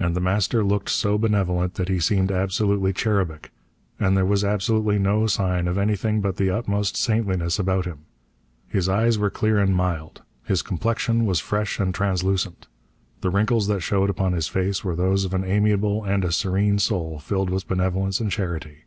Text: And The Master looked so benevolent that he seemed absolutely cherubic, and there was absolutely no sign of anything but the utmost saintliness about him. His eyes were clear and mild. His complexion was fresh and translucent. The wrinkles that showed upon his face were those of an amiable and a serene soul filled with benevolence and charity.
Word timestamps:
And 0.00 0.16
The 0.16 0.20
Master 0.20 0.64
looked 0.64 0.88
so 0.90 1.16
benevolent 1.16 1.74
that 1.76 1.88
he 1.88 2.00
seemed 2.00 2.32
absolutely 2.32 2.92
cherubic, 2.92 3.52
and 4.00 4.16
there 4.16 4.24
was 4.26 4.42
absolutely 4.42 4.98
no 4.98 5.28
sign 5.28 5.68
of 5.68 5.78
anything 5.78 6.20
but 6.20 6.38
the 6.38 6.50
utmost 6.50 6.96
saintliness 6.96 7.56
about 7.56 7.84
him. 7.86 7.98
His 8.66 8.88
eyes 8.88 9.16
were 9.16 9.30
clear 9.30 9.60
and 9.60 9.72
mild. 9.76 10.22
His 10.42 10.60
complexion 10.62 11.24
was 11.24 11.38
fresh 11.38 11.78
and 11.78 11.94
translucent. 11.94 12.66
The 13.20 13.30
wrinkles 13.30 13.68
that 13.68 13.78
showed 13.78 14.10
upon 14.10 14.32
his 14.32 14.48
face 14.48 14.82
were 14.82 14.96
those 14.96 15.24
of 15.24 15.34
an 15.34 15.44
amiable 15.44 16.02
and 16.02 16.24
a 16.24 16.32
serene 16.32 16.80
soul 16.80 17.20
filled 17.20 17.48
with 17.48 17.68
benevolence 17.68 18.18
and 18.18 18.32
charity. 18.32 18.86